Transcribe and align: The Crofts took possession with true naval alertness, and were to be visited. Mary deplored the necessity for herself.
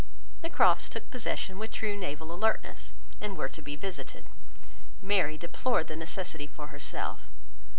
The 0.41 0.49
Crofts 0.49 0.89
took 0.89 1.11
possession 1.11 1.59
with 1.59 1.69
true 1.69 1.95
naval 1.95 2.33
alertness, 2.33 2.91
and 3.21 3.37
were 3.37 3.49
to 3.49 3.61
be 3.61 3.75
visited. 3.75 4.25
Mary 4.99 5.37
deplored 5.37 5.89
the 5.89 5.95
necessity 5.95 6.47
for 6.47 6.69
herself. 6.73 7.29